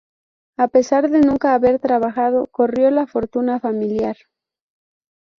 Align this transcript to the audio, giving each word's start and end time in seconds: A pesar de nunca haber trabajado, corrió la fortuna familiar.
A 0.57 0.67
pesar 0.67 1.11
de 1.11 1.19
nunca 1.21 1.53
haber 1.53 1.77
trabajado, 1.77 2.47
corrió 2.47 2.89
la 2.89 3.05
fortuna 3.05 3.59
familiar. 3.59 4.17